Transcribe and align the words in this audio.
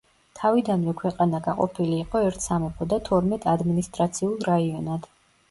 თავიდანვე 0.37 0.93
ქვეყანა 1.01 1.41
გაყოფილი 1.47 1.99
იყო 2.05 2.23
ერთ 2.31 2.47
სამეფო 2.47 2.89
და 2.95 3.01
თორმეტ 3.11 3.47
ადმინისტრაციულ 3.53 4.35
რაიონად. 4.51 5.09